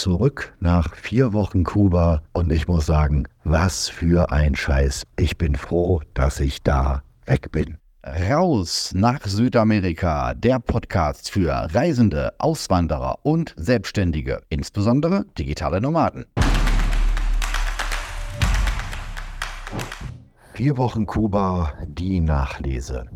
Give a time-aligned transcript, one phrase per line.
[0.00, 5.04] zurück nach vier Wochen Kuba und ich muss sagen, was für ein Scheiß.
[5.16, 7.78] Ich bin froh, dass ich da weg bin.
[8.04, 16.26] Raus nach Südamerika, der Podcast für Reisende, Auswanderer und Selbstständige, insbesondere digitale Nomaden.
[20.52, 23.06] Vier Wochen Kuba, die Nachlese.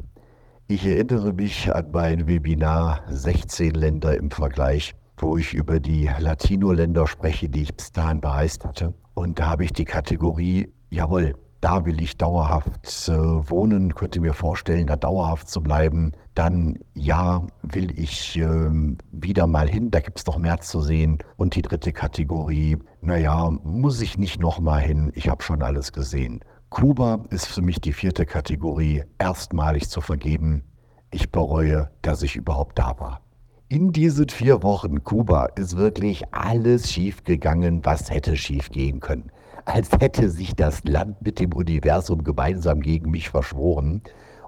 [0.68, 7.06] Ich erinnere mich an mein Webinar 16 Länder im Vergleich, wo ich über die Latino-Länder
[7.06, 8.94] spreche, die ich bis dahin bereist hatte.
[9.14, 14.32] Und da habe ich die Kategorie, jawohl, da will ich dauerhaft äh, wohnen, könnte mir
[14.32, 16.12] vorstellen, da dauerhaft zu bleiben.
[16.34, 18.70] Dann, ja, will ich äh,
[19.10, 21.18] wieder mal hin, da gibt es noch mehr zu sehen.
[21.36, 25.92] Und die dritte Kategorie, naja, muss ich nicht noch mal hin, ich habe schon alles
[25.92, 26.44] gesehen.
[26.70, 30.62] Kuba ist für mich die vierte Kategorie, erstmalig zu vergeben.
[31.10, 33.22] Ich bereue, dass ich überhaupt da war.
[33.68, 39.30] In diesen vier Wochen Kuba ist wirklich alles schiefgegangen, was hätte schiefgehen können
[39.68, 44.00] als hätte sich das Land mit dem Universum gemeinsam gegen mich verschworen.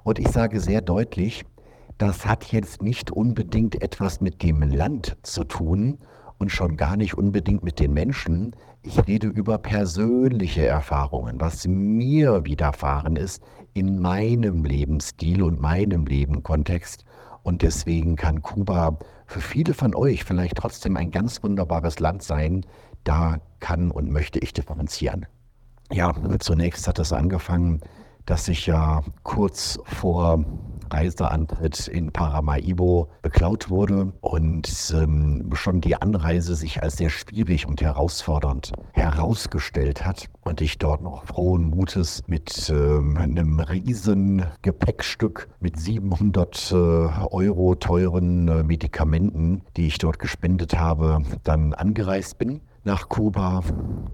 [0.02, 1.44] Und ich sage sehr deutlich,
[1.98, 5.98] das hat jetzt nicht unbedingt etwas mit dem Land zu tun
[6.38, 8.56] und schon gar nicht unbedingt mit den Menschen.
[8.82, 13.42] Ich rede über persönliche Erfahrungen, was mir widerfahren ist
[13.74, 17.04] in meinem Lebensstil und meinem Lebenkontext.
[17.42, 22.66] Und deswegen kann Kuba für viele von euch vielleicht trotzdem ein ganz wunderbares Land sein,
[23.04, 25.26] da kann und möchte ich differenzieren.
[25.92, 27.80] Ja, zunächst hat es angefangen,
[28.26, 30.44] dass ich ja kurz vor
[30.90, 37.80] Reiseantritt in Paramaribo beklaut wurde und ähm, schon die Anreise sich als sehr schwierig und
[37.80, 45.78] herausfordernd herausgestellt hat und ich dort noch frohen Mutes mit ähm, einem riesen Gepäckstück mit
[45.78, 53.08] 700 äh, Euro teuren äh, Medikamenten, die ich dort gespendet habe, dann angereist bin nach
[53.08, 53.62] Kuba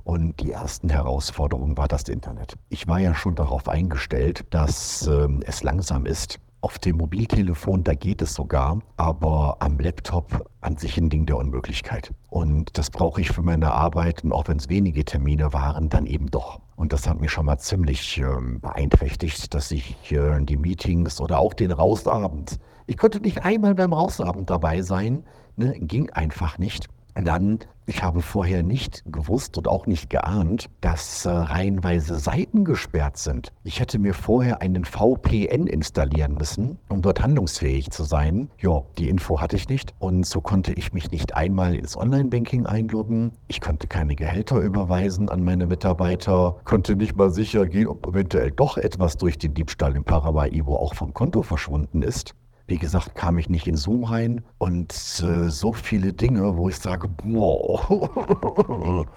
[0.05, 2.55] und die ersten Herausforderungen war das Internet.
[2.69, 6.41] Ich war ja schon darauf eingestellt, dass äh, es langsam ist.
[6.67, 11.37] Auf dem Mobiltelefon, da geht es sogar, aber am Laptop an sich ein Ding der
[11.37, 12.13] Unmöglichkeit.
[12.29, 16.07] Und das brauche ich für meine Arbeit und auch wenn es wenige Termine waren, dann
[16.07, 16.59] eben doch.
[16.75, 18.25] Und das hat mich schon mal ziemlich äh,
[18.59, 23.93] beeinträchtigt, dass ich äh, die Meetings oder auch den Rausabend, ich konnte nicht einmal beim
[23.93, 25.23] Rausabend dabei sein,
[25.55, 26.89] ne, ging einfach nicht.
[27.25, 33.17] Dann, ich habe vorher nicht gewusst und auch nicht geahnt, dass äh, reihenweise Seiten gesperrt
[33.17, 33.53] sind.
[33.65, 38.51] Ich hätte mir vorher einen VPN installieren müssen, um dort handlungsfähig zu sein.
[38.59, 42.67] Ja, die Info hatte ich nicht und so konnte ich mich nicht einmal ins Online-Banking
[42.67, 43.33] einloggen.
[43.49, 48.51] Ich konnte keine Gehälter überweisen an meine Mitarbeiter, konnte nicht mal sicher gehen, ob eventuell
[48.51, 52.35] doch etwas durch den Diebstahl im Paramaribo auch vom Konto verschwunden ist.
[52.67, 56.77] Wie gesagt, kam ich nicht in Zoom rein und äh, so viele Dinge, wo ich
[56.77, 59.07] sage, boah.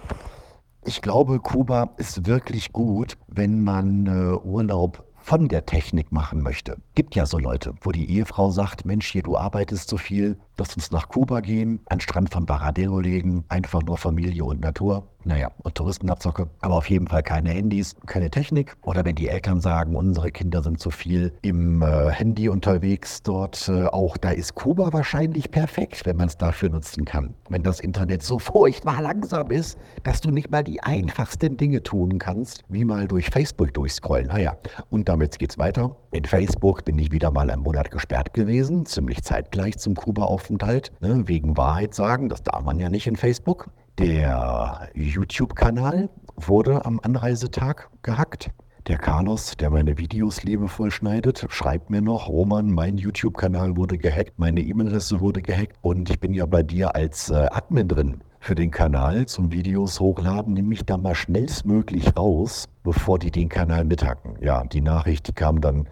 [0.86, 6.78] Ich glaube, Kuba ist wirklich gut, wenn man äh, Urlaub von der Technik machen möchte.
[6.94, 10.76] Gibt ja so Leute, wo die Ehefrau sagt, Mensch, hier, du arbeitest so viel, lass
[10.76, 15.08] uns nach Kuba gehen, an Strand von Baradero legen, einfach nur Familie und Natur.
[15.24, 18.74] Naja, und Touristenabzocke, aber auf jeden Fall keine Handys, keine Technik.
[18.82, 23.68] Oder wenn die Eltern sagen, unsere Kinder sind zu viel im äh, Handy unterwegs dort,
[23.68, 27.34] äh, auch da ist Kuba wahrscheinlich perfekt, wenn man es dafür nutzen kann.
[27.50, 32.18] Wenn das Internet so furchtbar langsam ist, dass du nicht mal die einfachsten Dinge tun
[32.18, 34.28] kannst, wie mal durch Facebook durchscrollen.
[34.28, 34.56] Naja,
[34.88, 35.96] und damit geht's weiter.
[36.12, 41.28] In Facebook bin ich wieder mal einen Monat gesperrt gewesen, ziemlich zeitgleich zum Kuba-Aufenthalt, ne,
[41.28, 43.70] wegen Wahrheit sagen, das darf man ja nicht in Facebook.
[43.98, 48.50] Der YouTube-Kanal wurde am Anreisetag gehackt.
[48.86, 54.38] Der Carlos, der meine Videos liebevoll schneidet, schreibt mir noch, Roman, mein YouTube-Kanal wurde gehackt,
[54.38, 58.54] meine E-Mail-Adresse wurde gehackt und ich bin ja bei dir als äh, Admin drin für
[58.54, 60.54] den Kanal zum Videos hochladen.
[60.54, 64.36] Nimm mich da mal schnellstmöglich raus, bevor die den Kanal mithacken.
[64.40, 65.86] Ja, die Nachricht die kam dann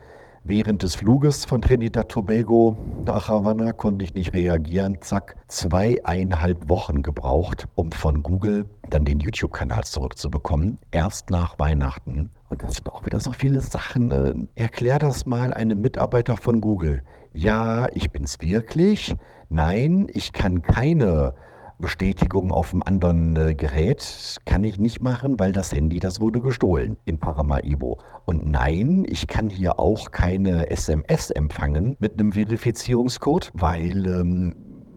[0.48, 4.96] Während des Fluges von Trinidad Tobago nach Havanna konnte ich nicht reagieren.
[5.02, 10.78] Zack, zweieinhalb Wochen gebraucht, um von Google dann den YouTube-Kanal zurückzubekommen.
[10.90, 12.30] Erst nach Weihnachten.
[12.48, 14.10] Und das sind auch wieder so viele Sachen.
[14.10, 17.02] Äh, erklär das mal einem Mitarbeiter von Google.
[17.34, 19.14] Ja, ich bin's wirklich.
[19.50, 21.34] Nein, ich kann keine
[21.78, 26.40] Bestätigung auf einem anderen äh, Gerät kann ich nicht machen, weil das Handy, das wurde
[26.40, 27.98] gestohlen in Paramaribo.
[28.24, 34.54] Und nein, ich kann hier auch keine SMS empfangen mit einem Verifizierungscode, weil ähm,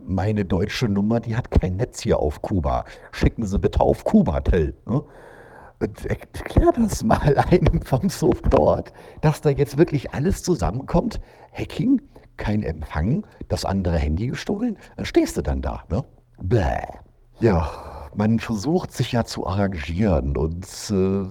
[0.08, 2.86] meine deutsche Nummer, die hat kein Netz hier auf Kuba.
[3.12, 4.76] Schicken Sie bitte auf Kubatel.
[4.88, 5.04] Ne?
[5.80, 8.92] Erklär das mal einem vom Support,
[9.22, 11.22] dass da jetzt wirklich alles zusammenkommt.
[11.54, 12.02] Hacking,
[12.38, 15.84] kein Empfang, das andere Handy gestohlen, dann stehst du dann da.
[15.90, 16.04] Ne?
[16.44, 16.82] Bäh.
[17.40, 17.72] Ja,
[18.16, 21.28] man versucht sich ja zu arrangieren und äh,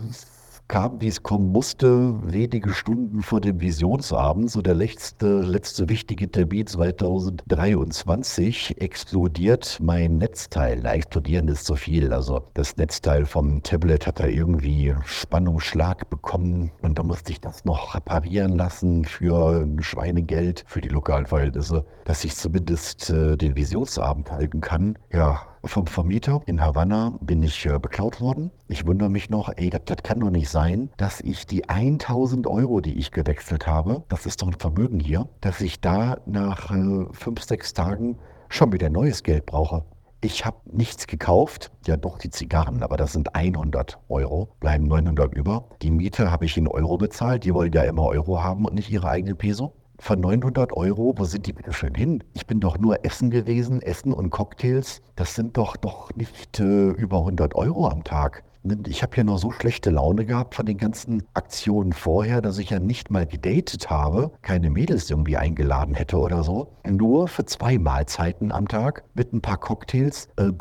[0.70, 6.30] kam, wie es kommen musste, wenige Stunden vor dem Visionsabend, so der letzte, letzte wichtige
[6.30, 10.78] Termin 2023, explodiert mein Netzteil.
[10.80, 12.12] Na, explodieren ist zu viel.
[12.12, 17.64] Also das Netzteil vom Tablet hat da irgendwie Spannungsschlag bekommen und da musste ich das
[17.64, 23.56] noch reparieren lassen für ein Schweinegeld, für die lokalen Verhältnisse, dass ich zumindest äh, den
[23.56, 24.96] Visionsabend halten kann.
[25.12, 28.50] Ja, vom Vermieter in Havanna bin ich äh, beklaut worden.
[28.68, 32.46] Ich wundere mich noch, ey, das, das kann doch nicht sein, dass ich die 1000
[32.46, 36.70] Euro, die ich gewechselt habe, das ist doch ein Vermögen hier, dass ich da nach
[36.70, 38.18] äh, fünf, sechs Tagen
[38.48, 39.84] schon wieder neues Geld brauche.
[40.22, 45.34] Ich habe nichts gekauft, ja doch die Zigarren, aber das sind 100 Euro, bleiben 900
[45.34, 45.64] über.
[45.80, 48.90] Die Miete habe ich in Euro bezahlt, die wollen ja immer Euro haben und nicht
[48.90, 52.24] ihre eigene Peso von 900 Euro, wo sind die bitte schön hin?
[52.32, 55.02] Ich bin doch nur essen gewesen, Essen und Cocktails.
[55.14, 58.42] Das sind doch doch nicht äh, über 100 Euro am Tag.
[58.86, 62.70] Ich habe ja noch so schlechte Laune gehabt von den ganzen Aktionen vorher, dass ich
[62.70, 66.68] ja nicht mal gedatet habe, keine Mädels irgendwie eingeladen hätte oder so.
[66.86, 70.28] Nur für zwei Mahlzeiten am Tag mit ein paar Cocktails.
[70.36, 70.52] Äh,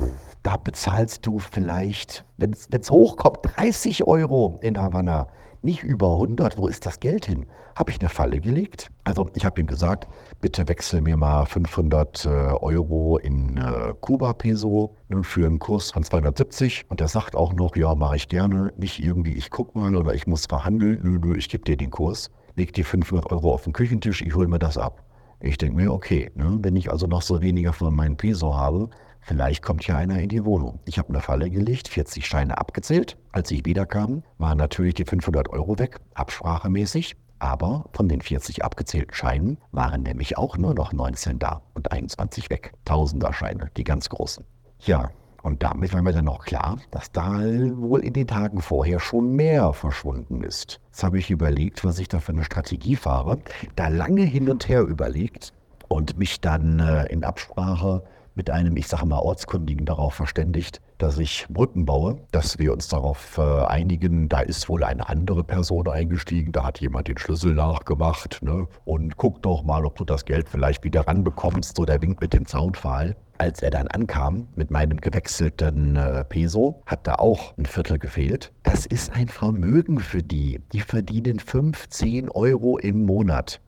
[0.44, 5.27] da bezahlst du vielleicht, wenn es hochkommt, 30 Euro in Havanna
[5.61, 6.57] nicht über 100.
[6.57, 7.45] Wo ist das Geld hin?
[7.75, 8.91] Habe ich eine Falle gelegt?
[9.03, 10.07] Also ich habe ihm gesagt,
[10.41, 16.03] bitte wechsel mir mal 500 äh, Euro in äh, Kuba-Peso ne, für einen Kurs von
[16.03, 16.85] 270.
[16.89, 18.73] Und er sagt auch noch, ja, mache ich gerne.
[18.77, 21.00] Nicht irgendwie, ich guck mal oder ich muss verhandeln.
[21.03, 22.31] Nö, nö, ich gebe dir den Kurs.
[22.55, 25.03] Leg die 500 Euro auf den Küchentisch, ich hole mir das ab.
[25.41, 28.89] Ich denke mir, okay, ne, wenn ich also noch so weniger von meinem Peso habe,
[29.29, 30.79] Vielleicht kommt hier einer in die Wohnung.
[30.85, 33.15] Ich habe eine Falle gelegt, 40 Scheine abgezählt.
[33.31, 37.15] Als ich wiederkam, waren natürlich die 500 Euro weg, absprachemäßig.
[37.37, 42.49] Aber von den 40 abgezählten Scheinen waren nämlich auch nur noch 19 da und 21
[42.49, 42.73] weg.
[42.85, 44.43] Tausender Scheine, die ganz großen.
[44.79, 45.11] Ja,
[45.43, 47.39] und damit war mir dann noch klar, dass da
[47.75, 50.81] wohl in den Tagen vorher schon mehr verschwunden ist.
[50.87, 53.37] Jetzt habe ich überlegt, was ich da für eine Strategie fahre.
[53.75, 55.53] Da lange hin und her überlegt
[55.87, 58.01] und mich dann äh, in Absprache
[58.35, 62.87] mit einem, ich sage mal, Ortskundigen darauf verständigt, dass ich Brücken baue, dass wir uns
[62.87, 67.55] darauf äh, einigen, da ist wohl eine andere Person eingestiegen, da hat jemand den Schlüssel
[67.55, 68.67] nachgemacht ne?
[68.85, 72.33] und guck doch mal, ob du das Geld vielleicht wieder ranbekommst, so der winkt mit
[72.33, 73.15] dem Zaunpfahl.
[73.37, 78.51] Als er dann ankam mit meinem gewechselten äh, Peso, hat da auch ein Viertel gefehlt.
[78.63, 80.59] Das ist ein Vermögen für die.
[80.73, 83.61] Die verdienen 15 Euro im Monat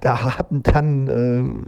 [0.00, 1.08] da haben dann,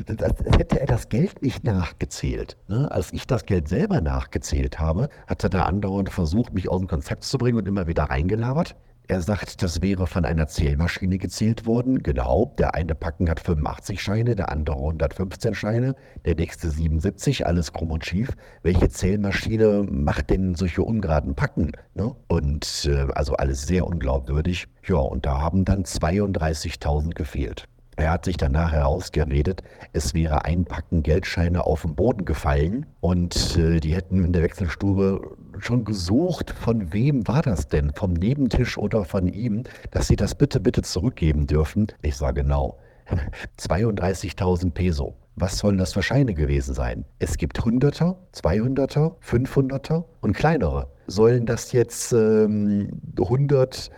[0.06, 2.56] äh, das, hätte er das Geld nicht nachgezählt.
[2.68, 2.90] Ne?
[2.90, 6.88] Als ich das Geld selber nachgezählt habe, hat er da andauernd versucht, mich aus dem
[6.88, 8.76] Konzept zu bringen und immer wieder reingelabert.
[9.06, 12.02] Er sagt, das wäre von einer Zählmaschine gezählt worden.
[12.02, 15.94] Genau, der eine Packen hat 85 Scheine, der andere 115 Scheine,
[16.24, 18.30] der nächste 77, alles krumm und schief.
[18.62, 21.72] Welche Zählmaschine macht denn solche ungeraden Packen?
[21.92, 22.14] Ne?
[22.28, 24.68] Und äh, also alles sehr unglaubwürdig.
[24.86, 27.68] Ja, und da haben dann 32.000 gefehlt.
[27.96, 29.62] Er hat sich danach herausgeredet,
[29.92, 34.42] es wäre ein Packen Geldscheine auf den Boden gefallen und äh, die hätten in der
[34.42, 39.62] Wechselstube schon gesucht, von wem war das denn, vom Nebentisch oder von ihm,
[39.92, 41.86] dass sie das bitte, bitte zurückgeben dürfen.
[42.02, 42.78] Ich sage genau,
[43.60, 45.14] 32.000 Peso.
[45.36, 47.04] Was sollen das für Scheine gewesen sein?
[47.18, 50.88] Es gibt Hunderter, Zweihunderter, Fünfhunderter und kleinere.
[51.08, 53.90] Sollen das jetzt ähm, 100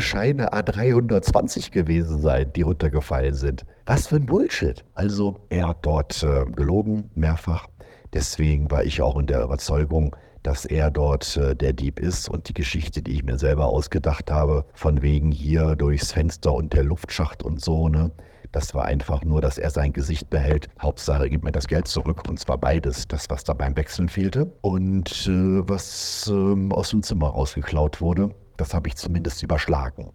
[0.00, 3.64] Scheine A320 gewesen sein, die runtergefallen sind.
[3.86, 4.84] Was für ein Bullshit.
[4.94, 7.66] Also er hat dort äh, gelogen, mehrfach.
[8.12, 12.48] Deswegen war ich auch in der Überzeugung, dass er dort äh, der Dieb ist und
[12.48, 16.84] die Geschichte, die ich mir selber ausgedacht habe, von wegen hier durchs Fenster und der
[16.84, 18.12] Luftschacht und so, ne?
[18.52, 20.68] Das war einfach nur, dass er sein Gesicht behält.
[20.80, 22.22] Hauptsache, gib mir das Geld zurück.
[22.26, 23.06] Und zwar beides.
[23.06, 28.30] Das, was da beim Wechseln fehlte und äh, was äh, aus dem Zimmer rausgeklaut wurde.
[28.56, 30.12] Das habe ich zumindest überschlagen.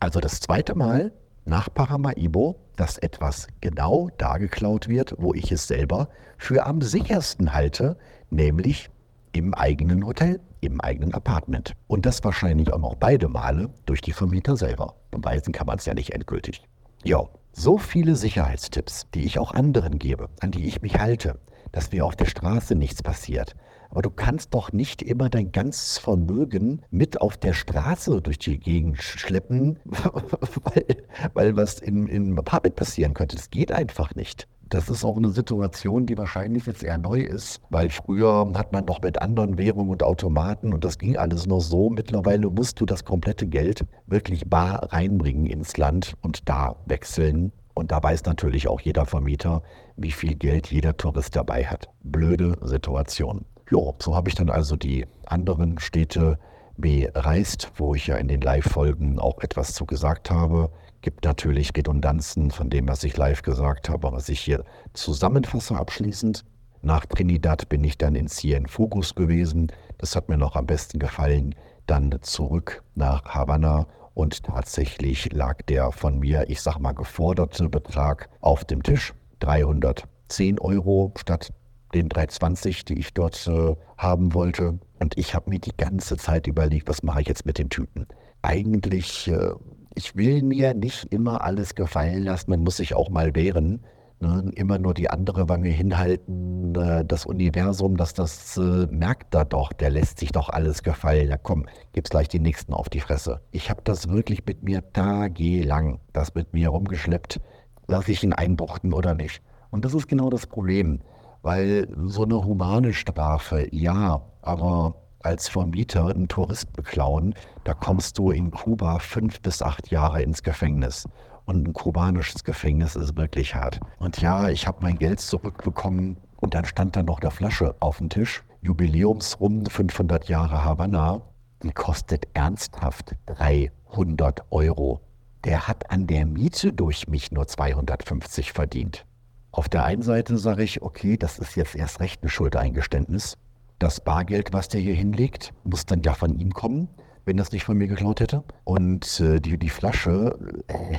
[0.00, 1.12] Also das zweite Mal
[1.44, 7.52] nach Paramaibo, dass etwas genau da geklaut wird, wo ich es selber für am sichersten
[7.52, 7.96] halte,
[8.30, 8.90] nämlich
[9.32, 11.74] im eigenen Hotel, im eigenen Apartment.
[11.86, 14.94] Und das wahrscheinlich auch noch beide Male durch die Vermieter selber.
[15.10, 16.62] Beweisen kann man es ja nicht endgültig.
[17.04, 21.38] Ja, so viele Sicherheitstipps, die ich auch anderen gebe, an die ich mich halte,
[21.72, 23.54] dass mir auf der Straße nichts passiert,
[23.92, 28.58] aber du kannst doch nicht immer dein ganzes Vermögen mit auf der Straße durch die
[28.58, 29.78] Gegend schleppen,
[30.64, 30.96] weil,
[31.34, 33.36] weil was in, in Apartment passieren könnte.
[33.36, 34.48] Das geht einfach nicht.
[34.70, 38.86] Das ist auch eine Situation, die wahrscheinlich jetzt eher neu ist, weil früher hat man
[38.86, 41.90] noch mit anderen Währungen und Automaten und das ging alles noch so.
[41.90, 47.52] Mittlerweile musst du das komplette Geld wirklich bar reinbringen ins Land und da wechseln.
[47.74, 49.62] Und da weiß natürlich auch jeder Vermieter,
[49.96, 51.90] wie viel Geld jeder Tourist dabei hat.
[52.02, 53.44] Blöde Situation.
[53.72, 56.38] Ja, so habe ich dann also die anderen Städte
[56.76, 60.70] bereist, wo ich ja in den Live-Folgen auch etwas zu gesagt habe.
[61.00, 64.62] Gibt natürlich Redundanzen von dem, was ich live gesagt habe, was ich hier
[64.92, 66.44] zusammenfasse abschließend.
[66.82, 69.72] Nach Trinidad bin ich dann in Cienfuegos gewesen.
[69.96, 71.54] Das hat mir noch am besten gefallen.
[71.86, 78.28] Dann zurück nach Havanna und tatsächlich lag der von mir, ich sag mal, geforderte Betrag
[78.42, 79.14] auf dem Tisch.
[79.40, 81.54] 310 Euro statt
[81.94, 84.78] den 320, die ich dort äh, haben wollte.
[85.00, 88.06] Und ich habe mir die ganze Zeit überlegt, was mache ich jetzt mit den Typen?
[88.42, 89.52] Eigentlich, äh,
[89.94, 93.84] ich will mir nicht immer alles gefallen lassen, man muss sich auch mal wehren.
[94.22, 94.52] Ne?
[94.54, 99.72] Immer nur die andere Wange hinhalten, äh, das Universum, dass das äh, merkt da doch,
[99.72, 101.28] der lässt sich doch alles gefallen.
[101.28, 103.40] Ja komm, gibt's gleich die nächsten auf die Fresse.
[103.50, 107.40] Ich habe das wirklich mit mir tagelang, das mit mir rumgeschleppt,
[107.88, 109.42] lasse ich ihn einbuchten oder nicht.
[109.70, 111.00] Und das ist genau das Problem.
[111.42, 117.34] Weil so eine humane Strafe, ja, aber als Vermieter einen Tourist beklauen,
[117.64, 121.08] da kommst du in Kuba fünf bis acht Jahre ins Gefängnis.
[121.44, 123.80] Und ein kubanisches Gefängnis ist wirklich hart.
[123.98, 127.98] Und ja, ich habe mein Geld zurückbekommen und dann stand da noch eine Flasche auf
[127.98, 128.42] dem Tisch.
[128.60, 131.22] Jubiläumsrum 500 Jahre Havanna.
[131.62, 135.00] Die kostet ernsthaft 300 Euro.
[135.44, 139.04] Der hat an der Miete durch mich nur 250 verdient.
[139.52, 143.36] Auf der einen Seite sage ich, okay, das ist jetzt erst recht ein Schuldeingeständnis.
[143.78, 146.88] Das Bargeld, was der hier hinlegt, muss dann ja von ihm kommen,
[147.26, 148.44] wenn das nicht von mir geklaut hätte.
[148.64, 150.96] Und äh, die, die Flasche, äh,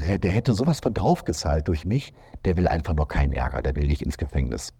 [0.00, 2.12] der, der, hätte sowas von draufgezahlt durch mich.
[2.44, 4.72] Der will einfach nur keinen Ärger, der will nicht ins Gefängnis.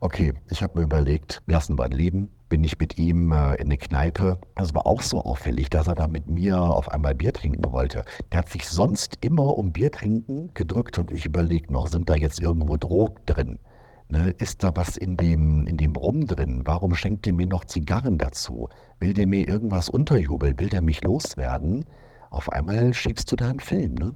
[0.00, 2.30] Okay, ich habe mir überlegt, lassen wir ein Leben.
[2.48, 4.38] Bin ich mit ihm äh, in eine Kneipe.
[4.54, 8.04] Das war auch so auffällig, dass er da mit mir auf einmal Bier trinken wollte.
[8.30, 12.14] Der hat sich sonst immer um Bier trinken gedrückt und ich überlege noch, sind da
[12.14, 13.58] jetzt irgendwo Drogen drin?
[14.08, 16.62] Ne, ist da was in dem, in dem Rum drin?
[16.64, 18.68] Warum schenkt er mir noch Zigarren dazu?
[19.00, 20.58] Will der mir irgendwas unterjubeln?
[20.60, 21.86] Will der mich loswerden?
[22.30, 24.14] Auf einmal schiebst du da einen Film, ne?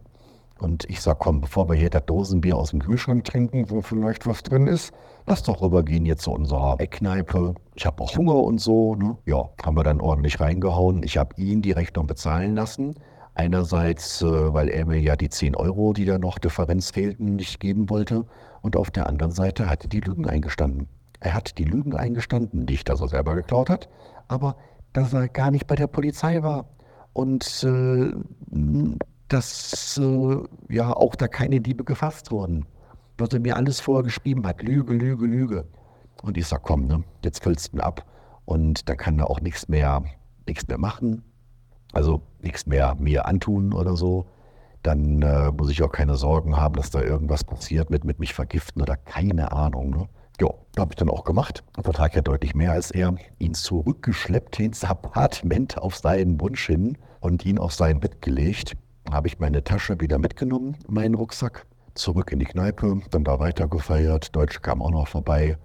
[0.60, 4.26] Und ich sag, komm, bevor wir hier das Dosenbier aus dem Kühlschrank trinken, wo vielleicht
[4.26, 4.92] was drin ist,
[5.26, 7.54] lass doch rübergehen jetzt zu unserer Eckkneipe.
[7.74, 8.96] Ich habe auch Hunger und so.
[8.96, 9.16] Ne?
[9.24, 11.02] Ja, haben wir dann ordentlich reingehauen.
[11.04, 12.96] Ich habe ihn die Rechnung bezahlen lassen.
[13.34, 17.60] Einerseits, äh, weil er mir ja die 10 Euro, die da noch Differenz fehlten, nicht
[17.60, 18.24] geben wollte.
[18.62, 20.88] Und auf der anderen Seite hat er die Lügen eingestanden.
[21.20, 23.88] Er hat die Lügen eingestanden, nicht, dass er selber geklaut hat,
[24.26, 24.56] aber
[24.92, 26.66] dass er gar nicht bei der Polizei war.
[27.12, 28.12] Und äh,
[29.28, 30.36] dass äh,
[30.68, 32.66] ja auch da keine Diebe gefasst wurden.
[33.18, 35.64] Was er mir alles vorher geschrieben hat, Lüge, Lüge, Lüge.
[36.22, 38.04] Und ich sag, komm, ne, jetzt füllst du ihn ab
[38.44, 40.02] und da kann er auch nichts mehr,
[40.46, 41.22] nichts mehr machen.
[41.92, 44.26] Also nichts mehr mir antun oder so.
[44.82, 48.34] Dann äh, muss ich auch keine Sorgen haben, dass da irgendwas passiert mit, mit mich
[48.34, 49.90] vergiften oder keine Ahnung.
[49.90, 50.08] Ne?
[50.40, 51.64] Ja, da habe ich dann auch gemacht.
[51.76, 53.14] Ein Vertrag ja deutlich mehr als er.
[53.38, 58.76] Ihn zurückgeschleppt ins Apartment auf seinen Wunsch hin und ihn auf sein Bett gelegt
[59.12, 63.68] habe ich meine Tasche wieder mitgenommen, meinen Rucksack, zurück in die Kneipe, dann da weiter
[63.68, 64.34] gefeiert.
[64.34, 65.58] Deutsche kam auch noch vorbei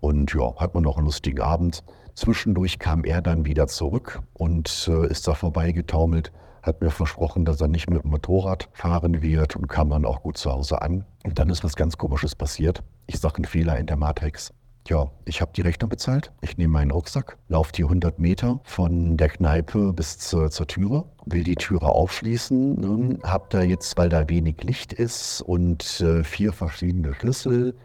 [0.00, 1.84] und ja, hat man noch einen lustigen Abend.
[2.14, 6.32] Zwischendurch kam er dann wieder zurück und äh, ist da vorbeigetaumelt,
[6.62, 10.22] hat mir versprochen, dass er nicht mit dem Motorrad fahren wird und kam dann auch
[10.22, 11.04] gut zu Hause an.
[11.24, 12.82] Und dann ist was ganz Komisches passiert.
[13.06, 14.52] Ich sage einen Fehler in der Matrix.
[14.88, 16.32] Ja, ich habe die Rechnung bezahlt.
[16.40, 21.04] Ich nehme meinen Rucksack, laufe die 100 Meter von der Kneipe bis zur, zur Türe,
[21.24, 26.24] will die Türe aufschließen, ne, habe da jetzt, weil da wenig Licht ist und äh,
[26.24, 27.76] vier verschiedene Schlüssel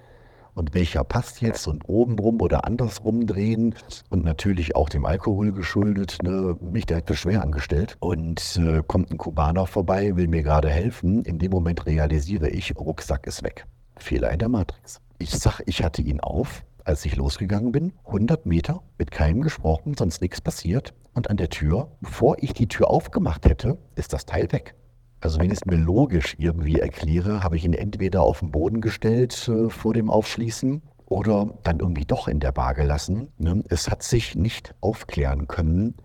[0.56, 3.75] und welcher passt jetzt und obenrum oder andersrum drehen
[4.10, 9.20] und natürlich auch dem Alkohol geschuldet, ne, mich direkt schwer angestellt und äh, kommt ein
[9.20, 11.24] Kubaner vorbei, will mir gerade helfen.
[11.25, 13.68] In dem Moment realisiere ich, Rucksack ist weg.
[13.98, 15.00] Fehler in der Matrix.
[15.20, 19.96] Ich sag, ich hatte ihn auf, als ich losgegangen bin, 100 Meter, mit keinem gesprochen,
[19.98, 20.94] sonst nichts passiert.
[21.13, 24.74] Und an der Tür, bevor ich die Tür aufgemacht hätte, ist das Teil weg.
[25.20, 28.82] Also wenn ich es mir logisch irgendwie erkläre, habe ich ihn entweder auf den Boden
[28.82, 33.29] gestellt äh, vor dem Aufschließen oder dann irgendwie doch in der Bar gelassen.
[33.38, 33.63] Ne?
[33.67, 35.96] Es hat sich nicht aufklären können,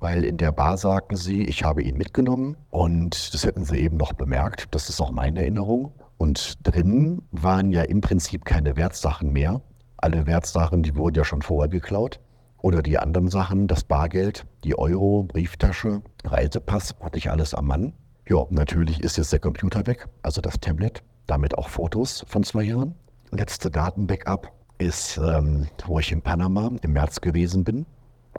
[0.00, 3.96] weil in der Bar sagten sie, ich habe ihn mitgenommen und das hätten sie eben
[3.96, 4.66] noch bemerkt.
[4.72, 5.92] Das ist auch meine Erinnerung.
[6.18, 9.62] Und drin waren ja im Prinzip keine Wertsachen mehr,
[9.96, 12.20] alle Wertsachen, die wurden ja schon vorher geklaut.
[12.58, 17.92] Oder die anderen Sachen, das Bargeld, die Euro, Brieftasche, Reisepass, hatte ich alles am Mann.
[18.28, 22.64] Ja, natürlich ist jetzt der Computer weg, also das Tablet, damit auch Fotos von zwei
[22.64, 22.94] Jahren.
[23.30, 27.86] Letzte Datenbackup ist, ähm, wo ich in Panama im März gewesen bin,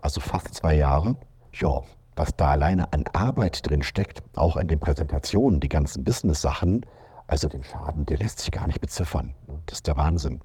[0.02, 1.16] also fast zwei Jahre.
[1.54, 1.84] Ja,
[2.16, 6.86] was da alleine an Arbeit drin steckt, auch an den Präsentationen, die ganzen Business-Sachen,
[7.28, 9.34] also den Schaden, der lässt sich gar nicht beziffern.
[9.68, 10.42] Das ist der Wahnsinn.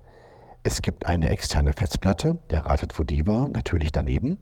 [0.64, 4.38] Es gibt eine externe Festplatte, der ratet, wo die war, natürlich daneben.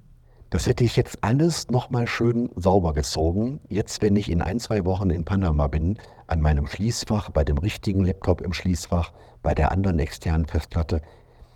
[0.50, 3.60] Das hätte ich jetzt alles nochmal schön sauber gezogen.
[3.68, 5.96] Jetzt, wenn ich in ein, zwei Wochen in Panama bin,
[6.26, 9.12] an meinem Schließfach, bei dem richtigen Laptop im Schließfach,
[9.42, 11.00] bei der anderen externen Festplatte,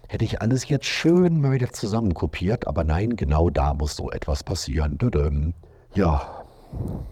[0.08, 2.66] hätte ich alles jetzt schön mal wieder zusammenkopiert.
[2.66, 4.96] Aber nein, genau da muss so etwas passieren.
[5.94, 6.43] Ja,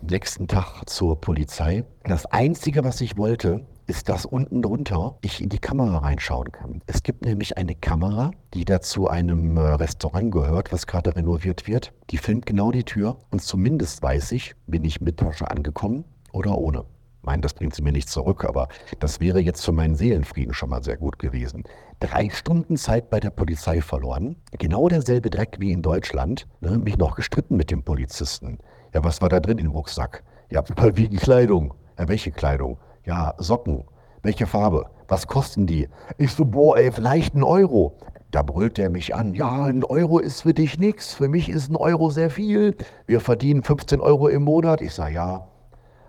[0.02, 1.84] nächsten Tag zur Polizei.
[2.04, 6.82] Das Einzige, was ich wollte, ist, dass unten drunter ich in die Kamera reinschauen kann.
[6.86, 11.66] Es gibt nämlich eine Kamera, die da zu einem äh, Restaurant gehört, was gerade renoviert
[11.66, 11.92] wird.
[12.10, 16.56] Die filmt genau die Tür und zumindest weiß ich, bin ich mit Tasche angekommen oder
[16.58, 16.84] ohne.
[17.24, 20.70] Mein, das bringt sie mir nicht zurück, aber das wäre jetzt für meinen Seelenfrieden schon
[20.70, 21.62] mal sehr gut gewesen.
[22.00, 26.98] Drei Stunden Zeit bei der Polizei verloren, genau derselbe Dreck wie in Deutschland, ne, mich
[26.98, 28.58] noch gestritten mit dem Polizisten.
[28.92, 30.22] Ja, was war da drin im Rucksack?
[30.50, 30.62] Ja,
[30.94, 31.74] wie Kleidung.
[31.98, 32.78] Ja, welche Kleidung?
[33.04, 33.84] Ja, Socken.
[34.22, 34.86] Welche Farbe?
[35.08, 35.88] Was kosten die?
[36.18, 37.96] Ich so, boah, ey, vielleicht ein Euro.
[38.30, 39.34] Da brüllt er mich an.
[39.34, 41.14] Ja, ein Euro ist für dich nichts.
[41.14, 42.76] Für mich ist ein Euro sehr viel.
[43.06, 44.80] Wir verdienen 15 Euro im Monat.
[44.80, 45.46] Ich sage, ja,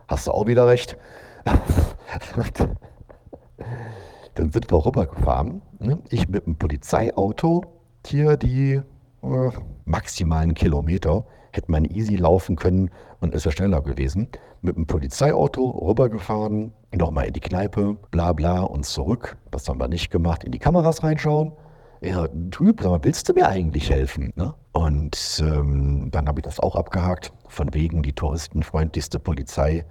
[0.08, 0.98] hast du auch wieder recht.
[4.36, 5.62] Dann sind wir rübergefahren.
[5.80, 6.00] Ne?
[6.10, 7.64] Ich mit dem Polizeiauto.
[8.06, 8.82] Hier die
[9.22, 9.50] äh,
[9.86, 11.26] maximalen Kilometer.
[11.54, 12.90] Hätte man easy laufen können
[13.22, 14.28] und ist ja schneller gewesen.
[14.62, 19.38] Mit dem Polizeiauto rübergefahren, nochmal in die Kneipe, bla bla und zurück.
[19.52, 20.44] Das haben wir nicht gemacht.
[20.44, 21.52] In die Kameras reinschauen.
[22.02, 24.34] Ja, Typ, willst du mir eigentlich helfen?
[24.36, 24.54] Ne?
[24.72, 27.32] Und ähm, dann habe ich das auch abgehakt.
[27.48, 29.86] Von wegen die touristenfreundlichste Polizei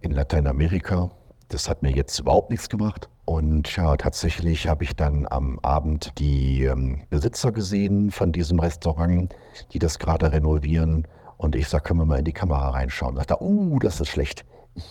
[0.00, 1.10] in Lateinamerika.
[1.50, 3.08] Das hat mir jetzt überhaupt nichts gemacht.
[3.24, 9.34] Und ja, tatsächlich habe ich dann am Abend die ähm, Besitzer gesehen von diesem Restaurant,
[9.72, 11.08] die das gerade renovieren.
[11.38, 13.16] Und ich sage, können wir mal in die Kamera reinschauen?
[13.16, 14.44] Sagt er, uh, das ist schlecht.
[14.76, 14.84] Ich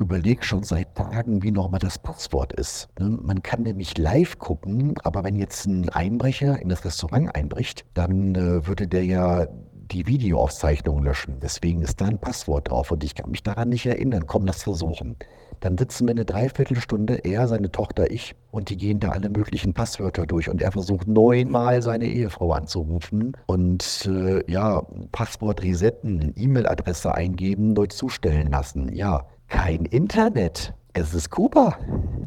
[0.00, 2.88] überlege schon seit Tagen, wie nochmal das Passwort ist.
[3.00, 3.18] Ne?
[3.20, 8.36] Man kann nämlich live gucken, aber wenn jetzt ein Einbrecher in das Restaurant einbricht, dann
[8.36, 9.48] äh, würde der ja
[9.90, 11.38] die Videoaufzeichnung löschen.
[11.40, 14.26] Deswegen ist da ein Passwort drauf und ich kann mich daran nicht erinnern.
[14.26, 15.16] Komm, lass versuchen.
[15.60, 19.72] Dann sitzen wir eine Dreiviertelstunde, er, seine Tochter, ich, und die gehen da alle möglichen
[19.72, 20.48] Passwörter durch.
[20.48, 24.82] Und er versucht neunmal seine Ehefrau anzurufen und äh, ja,
[25.12, 28.94] Passwort resetten, E-Mail-Adresse eingeben, neu zustellen lassen.
[28.94, 30.74] Ja, kein Internet.
[30.96, 31.76] Es ist Kuba.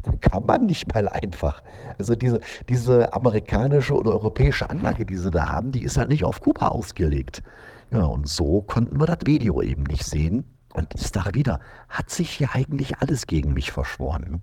[0.02, 1.62] Da kann man nicht mal einfach.
[1.98, 6.22] Also diese, diese amerikanische oder europäische Anlage, die sie da haben, die ist halt nicht
[6.22, 7.42] auf Kuba ausgelegt.
[7.90, 10.44] Ja, und so konnten wir das Video eben nicht sehen.
[10.74, 14.42] Und ich sage wieder, hat sich hier eigentlich alles gegen mich verschworen?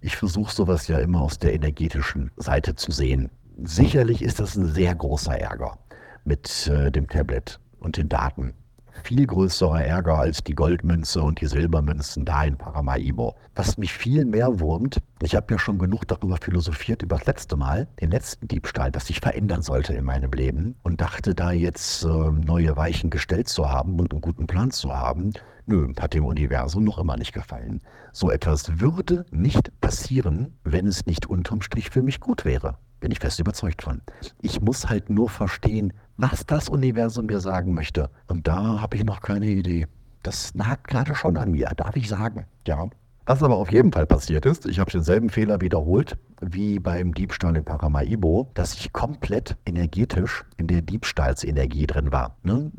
[0.00, 3.30] Ich versuche sowas ja immer aus der energetischen Seite zu sehen.
[3.62, 5.78] Sicherlich ist das ein sehr großer Ärger
[6.24, 8.54] mit äh, dem Tablet und den Daten
[9.00, 13.34] viel größerer Ärger als die Goldmünze und die Silbermünzen da in Paramaribo.
[13.54, 17.56] Was mich viel mehr wurmt, ich habe ja schon genug darüber philosophiert über das letzte
[17.56, 22.04] Mal, den letzten Diebstahl, das sich verändern sollte in meinem Leben und dachte da jetzt
[22.04, 25.32] äh, neue Weichen gestellt zu haben und einen guten Plan zu haben.
[25.66, 27.80] Nö, hat dem Universum noch immer nicht gefallen.
[28.12, 32.76] So etwas würde nicht passieren, wenn es nicht unterm Strich für mich gut wäre.
[33.00, 34.02] Bin ich fest überzeugt von.
[34.42, 38.10] Ich muss halt nur verstehen, was das Universum mir sagen möchte.
[38.28, 39.86] Und da habe ich noch keine Idee.
[40.22, 42.46] Das nagt gerade schon an mir, darf ich sagen.
[42.66, 42.88] Ja.
[43.26, 47.56] Was aber auf jeden Fall passiert ist, ich habe denselben Fehler wiederholt wie beim Diebstahl
[47.56, 52.36] in Paramaibo, dass ich komplett energetisch in der Diebstahlsenergie drin war.
[52.42, 52.72] Ne?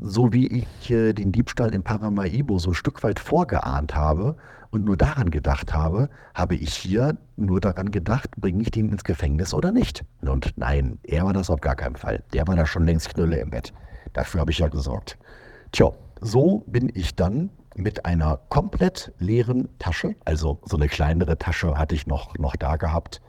[0.00, 4.36] So wie ich äh, den Diebstahl in Paramaibo so ein Stück weit vorgeahnt habe,
[4.70, 9.04] und nur daran gedacht habe, habe ich hier nur daran gedacht, bringe ich den ins
[9.04, 10.04] Gefängnis oder nicht.
[10.20, 12.22] Und nein, er war das auf gar keinen Fall.
[12.32, 13.72] Der war da schon längst Knülle im Bett.
[14.12, 15.18] Dafür habe ich ja gesorgt.
[15.72, 21.78] Tja, so bin ich dann mit einer komplett leeren Tasche, also so eine kleinere Tasche
[21.78, 23.20] hatte ich noch, noch da gehabt.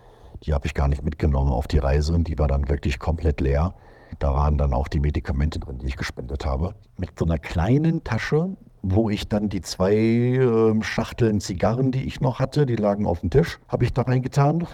[0.44, 3.42] Die habe ich gar nicht mitgenommen auf die Reise und die war dann wirklich komplett
[3.42, 3.76] leer.
[4.18, 6.74] Da waren dann auch die Medikamente drin, die ich gespendet habe.
[6.98, 12.22] Mit so einer kleinen Tasche wo ich dann die zwei äh, Schachteln Zigarren, die ich
[12.22, 14.68] noch hatte, die lagen auf dem Tisch, habe ich da reingetan.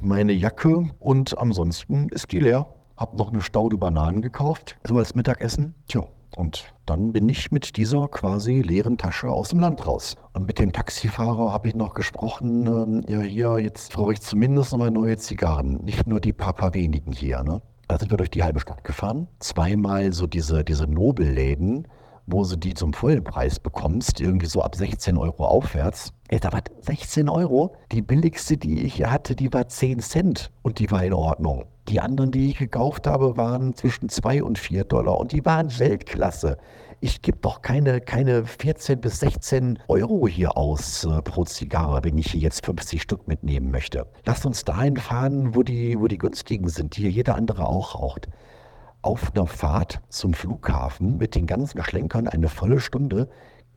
[0.00, 2.66] Meine Jacke und ansonsten ist die leer.
[2.96, 5.74] Hab noch eine Staude Bananen gekauft, so als Mittagessen.
[5.88, 6.04] Tja,
[6.36, 10.16] und dann bin ich mit dieser quasi leeren Tasche aus dem Land raus.
[10.32, 14.72] Und mit dem Taxifahrer habe ich noch gesprochen, äh, ja hier, jetzt brauche ich zumindest
[14.72, 15.84] noch mal neue Zigarren.
[15.84, 17.42] Nicht nur die paar, paar wenigen hier.
[17.42, 17.60] Ne?
[17.92, 19.28] Da sind wir durch die halbe Stadt gefahren.
[19.38, 21.86] Zweimal so diese, diese Nobelläden,
[22.26, 26.14] wo du die zum vollen Preis bekommst, irgendwie so ab 16 Euro aufwärts.
[26.28, 27.76] Ey, da war 16 Euro.
[27.92, 31.66] Die billigste, die ich hatte, die war 10 Cent und die war in Ordnung.
[31.88, 35.78] Die anderen, die ich gekauft habe, waren zwischen 2 und 4 Dollar und die waren
[35.78, 36.56] Weltklasse.
[37.04, 42.16] Ich gebe doch keine, keine 14 bis 16 Euro hier aus äh, pro Zigarre, wenn
[42.16, 44.06] ich hier jetzt 50 Stück mitnehmen möchte.
[44.24, 47.96] Lasst uns dahin fahren, wo die, wo die günstigen sind, die hier jeder andere auch
[47.96, 48.28] raucht.
[49.02, 53.28] Auf einer Fahrt zum Flughafen mit den ganzen Schlenkern eine volle Stunde.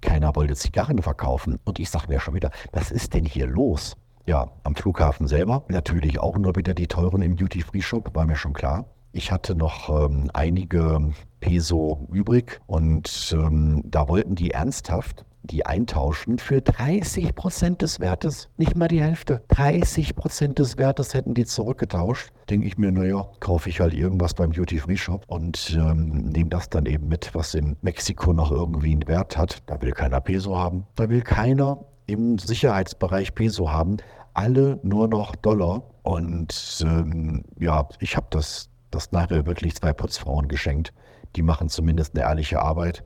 [0.02, 1.58] Keiner wollte Zigarren verkaufen.
[1.64, 3.98] Und ich sage mir schon wieder, was ist denn hier los?
[4.28, 8.54] Ja, am Flughafen selber natürlich auch nur wieder die teuren im Duty-Free-Shop, war mir schon
[8.54, 8.86] klar.
[9.14, 11.14] Ich hatte noch ähm, einige
[11.46, 18.50] Peso übrig und ähm, da wollten die ernsthaft die eintauschen für 30 Prozent des Wertes.
[18.58, 19.44] Nicht mal die Hälfte.
[19.50, 22.32] 30 Prozent des Wertes hätten die zurückgetauscht.
[22.50, 26.88] Denke ich mir, naja, kaufe ich halt irgendwas beim Duty-Free-Shop und ähm, nehme das dann
[26.88, 29.62] eben mit, was in Mexiko noch irgendwie einen Wert hat.
[29.68, 30.88] Da will keiner Peso haben.
[30.96, 31.78] Da will keiner
[32.08, 33.98] im Sicherheitsbereich Peso haben.
[34.34, 35.84] Alle nur noch Dollar.
[36.02, 40.94] Und ähm, ja, ich habe das das nachher wirklich zwei Putzfrauen geschenkt.
[41.36, 43.04] Die machen zumindest eine ehrliche Arbeit.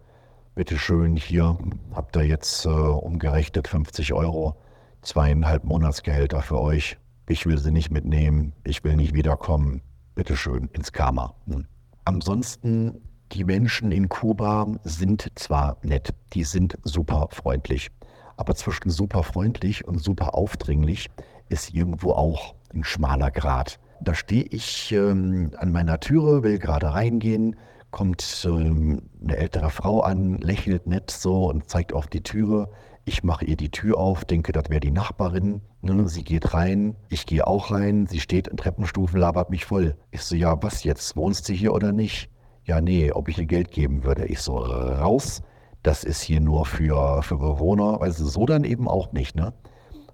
[0.54, 1.58] Bitte schön, hier
[1.94, 4.56] habt ihr jetzt äh, umgerechnet 50 Euro,
[5.02, 6.98] zweieinhalb Monatsgehälter für euch.
[7.28, 9.82] Ich will sie nicht mitnehmen, ich will nicht wiederkommen.
[10.15, 11.34] Bitte schön, ins Karma.
[11.48, 11.65] Hm.
[12.06, 17.89] Ansonsten, die Menschen in Kuba sind zwar nett, die sind super freundlich.
[18.38, 21.10] Aber zwischen super freundlich und super aufdringlich
[21.50, 23.80] ist irgendwo auch ein schmaler Grad.
[24.02, 27.56] Da stehe ich ähm, an meiner Türe, will gerade reingehen,
[27.91, 32.69] kommt ähm, eine ältere Frau an, lächelt nett so und zeigt auf die Türe.
[33.06, 35.62] Ich mache ihr die Tür auf, denke, das wäre die Nachbarin.
[35.82, 39.95] Ne, sie geht rein, ich gehe auch rein, sie steht in Treppenstufen, labert mich voll.
[40.12, 41.15] Ich so, ja, was jetzt?
[41.15, 42.30] Wohnst du hier oder nicht?
[42.65, 44.25] Ja, nee, ob ich ihr Geld geben würde.
[44.25, 45.41] Ich so, raus,
[45.82, 48.02] das ist hier nur für, für Bewohner.
[48.02, 49.54] Also so dann eben auch nicht, ne?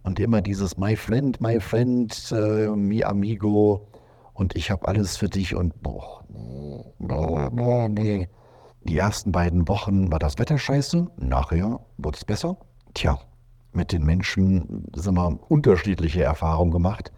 [0.04, 3.88] Und immer dieses My Friend, My Friend, äh, Mi Amigo
[4.36, 6.24] und ich habe alles für dich und boah,
[7.00, 7.90] boah, boah.
[7.90, 12.58] Die ersten beiden Wochen war das Wetter scheiße, nachher wurde es besser.
[12.94, 13.18] Tja,
[13.72, 17.12] mit den Menschen sind wir unterschiedliche Erfahrungen gemacht.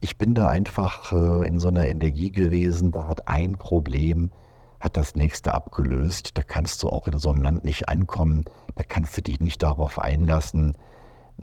[0.00, 4.30] Ich bin da einfach äh, in so einer Energie gewesen, da hat ein Problem,
[4.78, 6.38] hat das nächste abgelöst.
[6.38, 8.44] Da kannst du auch in so einem Land nicht ankommen,
[8.76, 10.76] da kannst du dich nicht darauf einlassen.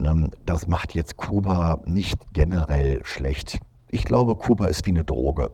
[0.00, 3.60] Ähm, das macht jetzt Kuba nicht generell schlecht.
[3.90, 5.50] Ich glaube, Kuba ist wie eine Droge.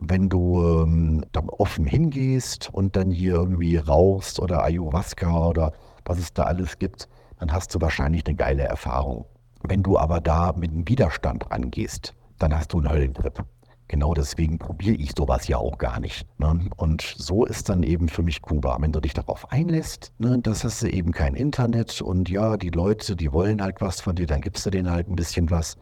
[0.00, 5.72] Wenn du ähm, da offen hingehst und dann hier irgendwie rauchst oder Ayahuasca oder
[6.04, 9.26] was es da alles gibt, dann hast du wahrscheinlich eine geile Erfahrung.
[9.62, 13.44] Wenn du aber da mit einem Widerstand rangehst, dann hast du einen Höllentrip.
[13.88, 16.26] Genau deswegen probiere ich sowas ja auch gar nicht.
[16.38, 16.70] Ne?
[16.76, 18.78] Und so ist dann eben für mich Kuba.
[18.80, 22.70] Wenn du dich darauf einlässt, ne, das hast du eben kein Internet und ja, die
[22.70, 25.76] Leute, die wollen halt was von dir, dann gibst du denen halt ein bisschen was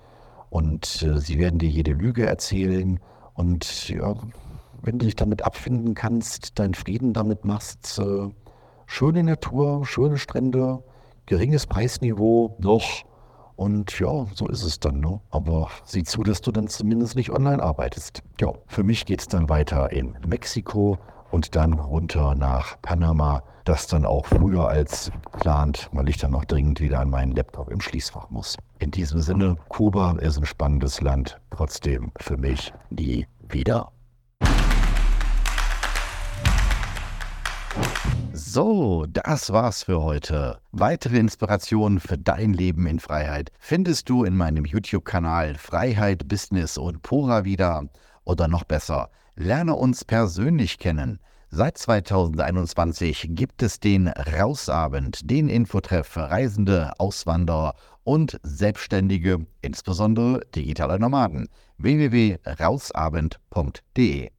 [0.52, 3.00] und äh, sie werden dir jede Lüge erzählen
[3.32, 4.14] und ja,
[4.82, 8.28] wenn du dich damit abfinden kannst, deinen Frieden damit machst, äh,
[8.84, 10.84] schöne Natur, schöne Strände,
[11.24, 12.84] geringes Preisniveau, doch
[13.56, 15.00] und ja, so ist es dann.
[15.00, 15.20] Ne?
[15.30, 18.22] Aber sieh zu, dass du dann zumindest nicht online arbeitest.
[18.38, 20.98] Ja, für mich geht es dann weiter in Mexiko
[21.33, 23.42] und dann runter nach Panama.
[23.64, 27.71] Das dann auch früher als geplant, weil ich dann noch dringend wieder an meinen Laptop
[27.71, 28.57] im Schließfach muss.
[28.79, 31.40] In diesem Sinne, Kuba ist ein spannendes Land.
[31.51, 33.90] Trotzdem für mich nie wieder.
[38.33, 40.59] So, das war's für heute.
[40.73, 47.03] Weitere Inspirationen für dein Leben in Freiheit findest du in meinem YouTube-Kanal Freiheit, Business und
[47.03, 47.85] Pura wieder.
[48.25, 49.09] Oder noch besser,
[49.42, 51.18] lerne uns persönlich kennen.
[51.50, 57.74] Seit 2021 gibt es den Rausabend, den Infotreff für Reisende, Auswanderer
[58.05, 61.48] und Selbstständige, insbesondere digitale Nomaden.
[61.76, 64.31] www.rausabend.de